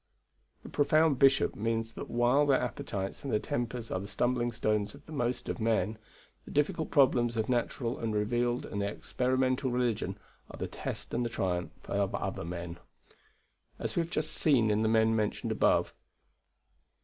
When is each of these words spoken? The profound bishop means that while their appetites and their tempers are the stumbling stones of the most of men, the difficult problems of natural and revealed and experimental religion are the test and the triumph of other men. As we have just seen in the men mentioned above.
The 0.63 0.69
profound 0.69 1.19
bishop 1.19 1.55
means 1.55 1.93
that 1.93 2.09
while 2.09 2.47
their 2.47 2.59
appetites 2.59 3.23
and 3.23 3.31
their 3.31 3.39
tempers 3.39 3.91
are 3.91 3.99
the 3.99 4.07
stumbling 4.07 4.51
stones 4.51 4.95
of 4.95 5.05
the 5.05 5.11
most 5.11 5.47
of 5.47 5.59
men, 5.61 5.99
the 6.43 6.49
difficult 6.49 6.89
problems 6.89 7.37
of 7.37 7.47
natural 7.47 7.99
and 7.99 8.11
revealed 8.11 8.65
and 8.65 8.81
experimental 8.81 9.69
religion 9.69 10.17
are 10.49 10.57
the 10.57 10.65
test 10.65 11.13
and 11.13 11.23
the 11.23 11.29
triumph 11.29 11.87
of 11.87 12.15
other 12.15 12.43
men. 12.43 12.79
As 13.77 13.95
we 13.95 14.01
have 14.01 14.09
just 14.09 14.31
seen 14.31 14.71
in 14.71 14.81
the 14.81 14.89
men 14.89 15.15
mentioned 15.15 15.51
above. 15.51 15.93